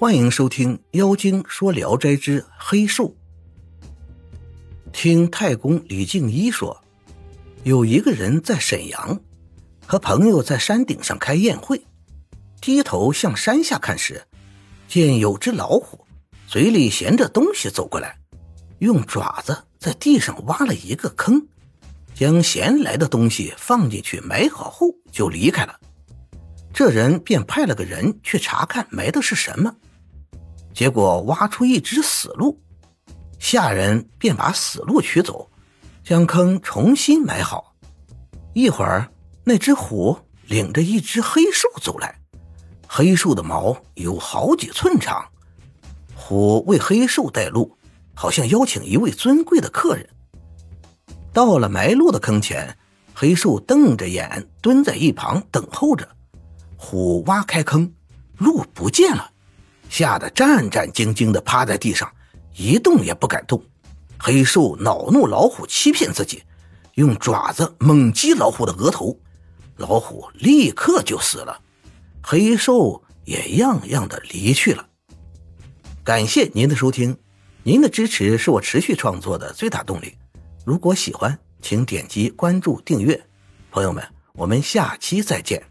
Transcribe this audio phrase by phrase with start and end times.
[0.00, 3.04] 欢迎收听《妖精说聊斋之黑兽》。
[4.94, 6.82] 听太公李敬一说，
[7.64, 9.20] 有一个人在沈阳，
[9.86, 11.82] 和朋友在山顶上开宴会，
[12.62, 14.22] 低头向山下看时，
[14.88, 16.06] 见有只老虎，
[16.46, 18.16] 嘴里衔着东西走过来，
[18.78, 21.46] 用爪子在地上挖了一个坑，
[22.14, 25.78] 将衔来的东西放进去埋好后就离开了。
[26.72, 29.76] 这人便派了个人去查看埋的是什么。
[30.72, 32.58] 结果挖出一只死鹿，
[33.38, 35.50] 下人便把死鹿取走，
[36.04, 37.74] 将坑重新埋好。
[38.54, 39.10] 一会儿，
[39.44, 42.20] 那只虎领着一只黑兽走来，
[42.86, 45.24] 黑兽的毛有好几寸长。
[46.14, 47.76] 虎为黑兽带路，
[48.14, 50.08] 好像邀请一位尊贵的客人。
[51.32, 52.76] 到了埋鹿的坑前，
[53.14, 56.08] 黑兽瞪着眼蹲在一旁等候着。
[56.76, 57.92] 虎挖开坑，
[58.38, 59.29] 鹿不见了。
[59.90, 62.10] 吓得战战兢兢地趴在地上，
[62.56, 63.62] 一动也不敢动。
[64.18, 66.42] 黑兽恼怒老虎欺骗自己，
[66.94, 69.18] 用爪子猛击老虎的额头，
[69.76, 71.60] 老虎立刻就死了，
[72.22, 74.86] 黑兽也样样的离去了。
[76.04, 77.16] 感谢您的收听，
[77.62, 80.14] 您的支持是我持续创作的最大动力。
[80.64, 83.20] 如果喜欢，请点击关注订阅。
[83.70, 85.69] 朋友们，我们下期再见。